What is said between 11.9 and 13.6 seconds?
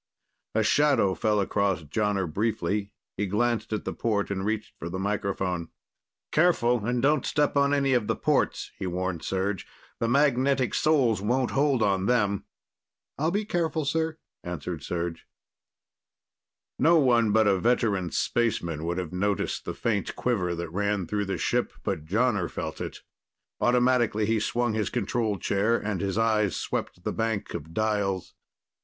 them." "I'll be